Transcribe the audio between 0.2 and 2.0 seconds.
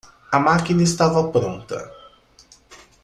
A máquina estava pronta